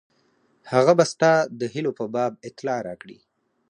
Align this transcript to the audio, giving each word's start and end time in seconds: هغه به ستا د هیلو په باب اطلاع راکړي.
هغه 0.71 0.93
به 0.97 1.05
ستا 1.11 1.33
د 1.59 1.61
هیلو 1.73 1.91
په 1.99 2.05
باب 2.15 2.31
اطلاع 2.47 2.79
راکړي. 2.87 3.17